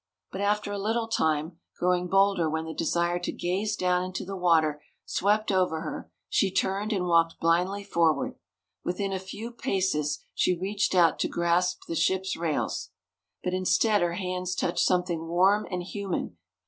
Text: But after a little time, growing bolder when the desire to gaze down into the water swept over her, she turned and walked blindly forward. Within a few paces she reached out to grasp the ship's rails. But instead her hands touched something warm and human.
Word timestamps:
But 0.31 0.41
after 0.41 0.71
a 0.71 0.79
little 0.81 1.07
time, 1.07 1.59
growing 1.77 2.07
bolder 2.07 2.49
when 2.49 2.65
the 2.65 2.73
desire 2.73 3.19
to 3.19 3.31
gaze 3.31 3.75
down 3.75 4.03
into 4.03 4.25
the 4.25 4.35
water 4.35 4.81
swept 5.05 5.51
over 5.51 5.81
her, 5.81 6.09
she 6.27 6.49
turned 6.51 6.91
and 6.91 7.05
walked 7.05 7.39
blindly 7.39 7.83
forward. 7.83 8.33
Within 8.83 9.13
a 9.13 9.19
few 9.19 9.51
paces 9.51 10.25
she 10.33 10.57
reached 10.57 10.95
out 10.95 11.19
to 11.19 11.27
grasp 11.27 11.81
the 11.87 11.93
ship's 11.93 12.35
rails. 12.35 12.89
But 13.43 13.53
instead 13.53 14.01
her 14.01 14.13
hands 14.13 14.55
touched 14.55 14.83
something 14.87 15.27
warm 15.27 15.67
and 15.69 15.83
human. 15.83 16.37